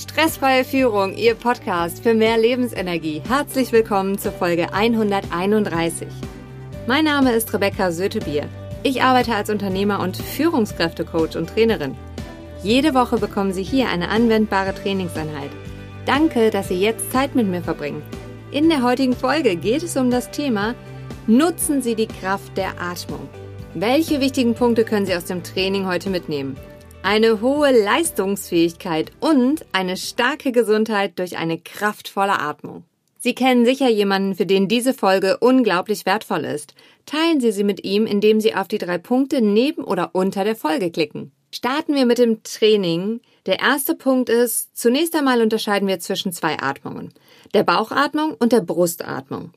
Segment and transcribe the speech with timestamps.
[0.00, 3.20] Stressfreie Führung, Ihr Podcast für mehr Lebensenergie.
[3.28, 6.08] Herzlich willkommen zur Folge 131.
[6.86, 8.48] Mein Name ist Rebecca Sötebier.
[8.82, 11.96] Ich arbeite als Unternehmer und Führungskräftecoach und Trainerin.
[12.62, 15.50] Jede Woche bekommen Sie hier eine anwendbare Trainingseinheit.
[16.06, 18.02] Danke, dass Sie jetzt Zeit mit mir verbringen.
[18.52, 20.74] In der heutigen Folge geht es um das Thema
[21.26, 23.28] Nutzen Sie die Kraft der Atmung.
[23.74, 26.56] Welche wichtigen Punkte können Sie aus dem Training heute mitnehmen?
[27.02, 32.84] Eine hohe Leistungsfähigkeit und eine starke Gesundheit durch eine kraftvolle Atmung.
[33.18, 36.74] Sie kennen sicher jemanden, für den diese Folge unglaublich wertvoll ist.
[37.06, 40.56] Teilen Sie sie mit ihm, indem Sie auf die drei Punkte neben oder unter der
[40.56, 41.32] Folge klicken.
[41.50, 43.20] Starten wir mit dem Training.
[43.46, 47.14] Der erste Punkt ist, zunächst einmal unterscheiden wir zwischen zwei Atmungen.
[47.54, 49.52] Der Bauchatmung und der Brustatmung.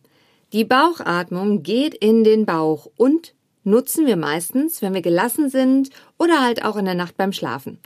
[0.53, 6.41] Die Bauchatmung geht in den Bauch und nutzen wir meistens, wenn wir gelassen sind oder
[6.41, 7.79] halt auch in der Nacht beim Schlafen.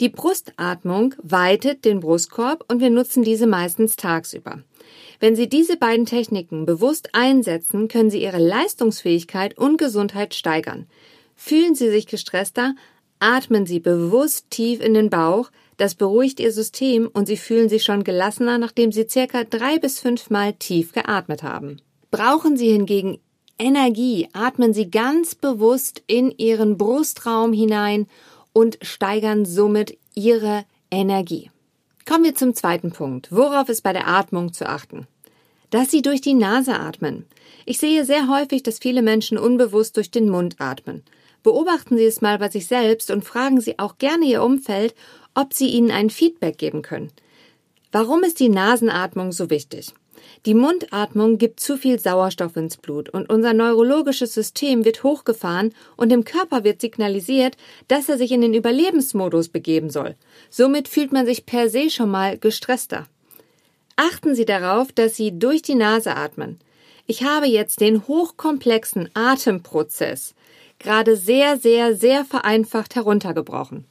[0.00, 4.62] Die Brustatmung weitet den Brustkorb und wir nutzen diese meistens tagsüber.
[5.20, 10.86] Wenn Sie diese beiden Techniken bewusst einsetzen, können Sie Ihre Leistungsfähigkeit und Gesundheit steigern.
[11.34, 12.74] Fühlen Sie sich gestresster,
[13.18, 17.82] atmen Sie bewusst tief in den Bauch, das beruhigt Ihr System und Sie fühlen sich
[17.82, 21.78] schon gelassener, nachdem Sie circa drei bis fünfmal tief geatmet haben.
[22.10, 23.18] Brauchen Sie hingegen
[23.58, 28.08] Energie atmen Sie ganz bewusst in Ihren Brustraum hinein
[28.52, 31.50] und steigern somit Ihre Energie.
[32.06, 33.30] Kommen wir zum zweiten Punkt.
[33.30, 35.06] Worauf ist bei der Atmung zu achten?
[35.70, 37.26] Dass Sie durch die Nase atmen.
[37.64, 41.02] Ich sehe sehr häufig, dass viele Menschen unbewusst durch den Mund atmen.
[41.42, 44.94] Beobachten Sie es mal bei sich selbst und fragen Sie auch gerne Ihr Umfeld,
[45.34, 47.12] ob Sie ihnen ein Feedback geben können.
[47.92, 49.94] Warum ist die Nasenatmung so wichtig?
[50.46, 56.10] Die Mundatmung gibt zu viel Sauerstoff ins Blut und unser neurologisches System wird hochgefahren und
[56.10, 57.56] dem Körper wird signalisiert,
[57.88, 60.16] dass er sich in den Überlebensmodus begeben soll.
[60.50, 63.06] Somit fühlt man sich per se schon mal gestresster.
[63.96, 66.58] Achten Sie darauf, dass Sie durch die Nase atmen.
[67.06, 70.34] Ich habe jetzt den hochkomplexen Atemprozess
[70.78, 73.86] gerade sehr, sehr, sehr vereinfacht heruntergebrochen.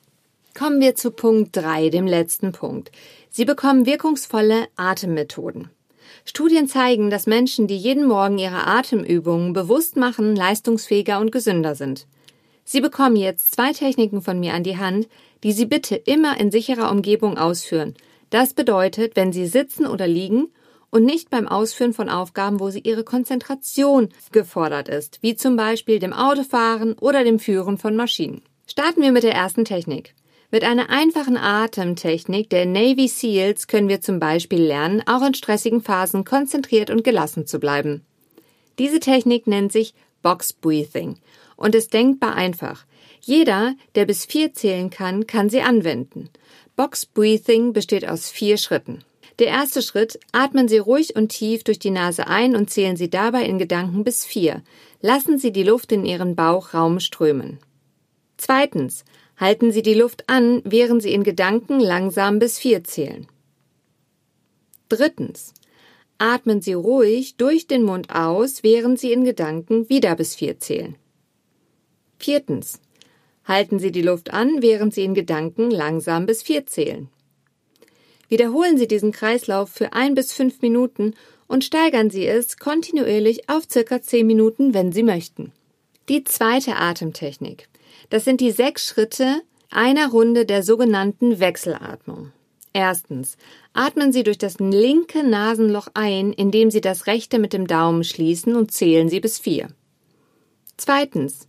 [0.57, 2.91] Kommen wir zu Punkt 3, dem letzten Punkt.
[3.31, 5.69] Sie bekommen wirkungsvolle Atemmethoden.
[6.25, 12.07] Studien zeigen, dass Menschen, die jeden Morgen ihre Atemübungen bewusst machen, leistungsfähiger und gesünder sind.
[12.65, 15.07] Sie bekommen jetzt zwei Techniken von mir an die Hand,
[15.43, 17.95] die Sie bitte immer in sicherer Umgebung ausführen.
[18.29, 20.47] Das bedeutet, wenn Sie sitzen oder liegen
[20.89, 25.99] und nicht beim Ausführen von Aufgaben, wo Sie Ihre Konzentration gefordert ist, wie zum Beispiel
[25.99, 28.41] dem Autofahren oder dem Führen von Maschinen.
[28.65, 30.15] Starten wir mit der ersten Technik.
[30.53, 35.81] Mit einer einfachen Atemtechnik der Navy SEALs können wir zum Beispiel lernen, auch in stressigen
[35.81, 38.05] Phasen konzentriert und gelassen zu bleiben.
[38.77, 41.17] Diese Technik nennt sich Box Breathing
[41.55, 42.85] und ist denkbar einfach.
[43.19, 46.29] Jeder, der bis vier zählen kann, kann sie anwenden.
[46.75, 49.03] Box Breathing besteht aus vier Schritten.
[49.39, 53.09] Der erste Schritt, atmen Sie ruhig und tief durch die Nase ein und zählen Sie
[53.09, 54.61] dabei in Gedanken bis vier.
[55.01, 57.57] Lassen Sie die Luft in Ihren Bauchraum strömen.
[58.37, 59.03] Zweitens,
[59.43, 63.27] Halten Sie die Luft an, während Sie in Gedanken langsam bis vier zählen.
[64.87, 65.53] Drittens.
[66.17, 70.95] Atmen Sie ruhig durch den Mund aus, während Sie in Gedanken wieder bis vier zählen.
[72.19, 72.79] Viertens.
[73.43, 77.09] Halten Sie die Luft an, während Sie in Gedanken langsam bis vier zählen.
[78.29, 81.15] Wiederholen Sie diesen Kreislauf für ein bis fünf Minuten
[81.47, 85.51] und steigern Sie es kontinuierlich auf circa zehn Minuten, wenn Sie möchten.
[86.07, 87.67] Die zweite Atemtechnik.
[88.09, 92.31] Das sind die sechs Schritte einer Runde der sogenannten Wechselatmung.
[92.73, 93.37] Erstens.
[93.73, 98.55] Atmen Sie durch das linke Nasenloch ein, indem Sie das rechte mit dem Daumen schließen
[98.55, 99.67] und zählen Sie bis vier.
[100.77, 101.45] Zweitens.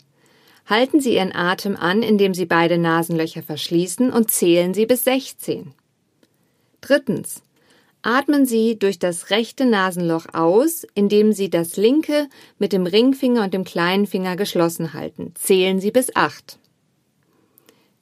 [0.67, 5.75] Halten Sie Ihren Atem an, indem Sie beide Nasenlöcher verschließen und zählen Sie bis 16.
[6.81, 7.43] Drittens.
[8.07, 12.29] Atmen Sie durch das rechte Nasenloch aus, indem Sie das linke
[12.59, 15.33] mit dem Ringfinger und dem kleinen Finger geschlossen halten.
[15.37, 16.59] Zählen Sie bis acht.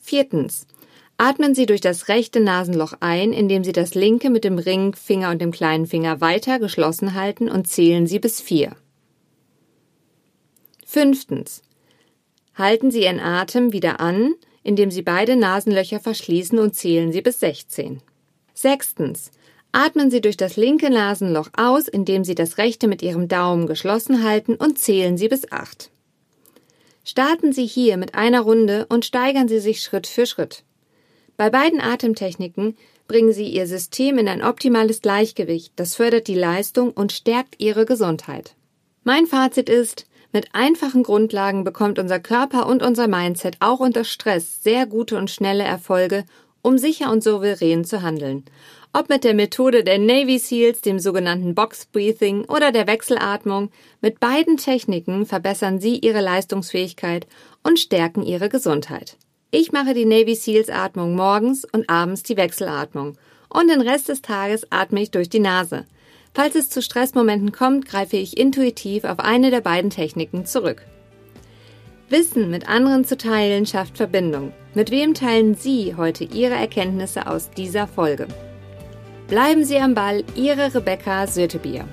[0.01, 0.67] Viertens.
[1.19, 5.41] Atmen Sie durch das rechte Nasenloch ein, indem Sie das linke mit dem Ringfinger und
[5.41, 8.75] dem kleinen Finger weiter geschlossen halten und zählen Sie bis vier.
[10.85, 11.63] Fünftens.
[12.57, 14.35] Halten Sie Ihren Atem wieder an,
[14.65, 18.03] indem Sie beide Nasenlöcher verschließen und zählen Sie bis 16.
[18.53, 19.31] Sechstens.
[19.73, 24.23] Atmen Sie durch das linke Nasenloch aus, indem Sie das rechte mit Ihrem Daumen geschlossen
[24.23, 25.91] halten und zählen Sie bis acht.
[27.05, 30.63] Starten Sie hier mit einer Runde und steigern Sie sich Schritt für Schritt.
[31.39, 32.77] Bei beiden Atemtechniken
[33.09, 37.87] bringen Sie Ihr System in ein optimales Gleichgewicht, das fördert die Leistung und stärkt Ihre
[37.87, 38.55] Gesundheit.
[39.05, 44.63] Mein Fazit ist, mit einfachen Grundlagen bekommt unser Körper und unser Mindset auch unter Stress
[44.63, 46.25] sehr gute und schnelle Erfolge
[46.63, 48.45] um sicher und souverän zu handeln.
[48.95, 53.71] Ob mit der Methode der Navy SEALs, dem sogenannten Box Breathing oder der Wechselatmung,
[54.01, 57.27] mit beiden Techniken verbessern Sie Ihre Leistungsfähigkeit
[57.63, 59.17] und stärken Ihre Gesundheit.
[59.51, 63.17] Ich mache die Navy SEALs Atmung morgens und abends die Wechselatmung
[63.49, 65.87] und den Rest des Tages atme ich durch die Nase.
[66.35, 70.87] Falls es zu Stressmomenten kommt, greife ich intuitiv auf eine der beiden Techniken zurück.
[72.13, 74.53] Wissen mit anderen zu teilen schafft Verbindung.
[74.75, 78.29] Mit wem teilen Sie heute Ihre Erkenntnisse aus dieser Folge?
[79.29, 81.89] Bleiben Sie am Ball, Ihre Rebecca Sötebier.